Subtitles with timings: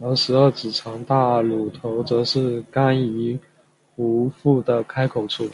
[0.00, 3.36] 而十二指肠大乳头则是肝胰
[3.96, 5.50] 壶腹的开口处。